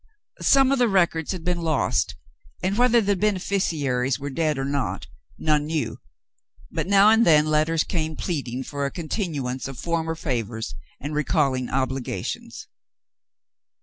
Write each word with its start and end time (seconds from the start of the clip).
Some 0.41 0.71
of 0.71 0.79
the 0.79 0.87
records 0.87 1.31
had 1.31 1.43
been 1.43 1.61
lost, 1.61 2.15
and 2.63 2.75
whether 2.75 3.01
the 3.01 3.15
beneficiaries 3.15 4.17
were 4.17 4.31
dead 4.31 4.57
or 4.57 4.65
not, 4.65 5.05
none 5.37 5.65
knew, 5.67 5.99
but 6.71 6.87
now 6.87 7.09
and 7.11 7.23
then 7.23 7.45
letters 7.45 7.83
came 7.83 8.15
pleading 8.15 8.63
for 8.63 8.87
a 8.87 8.89
continuance 8.89 9.67
of 9.67 9.77
former 9.77 10.15
favors, 10.15 10.73
and 10.99 11.13
recalling 11.13 11.69
obligations. 11.69 12.67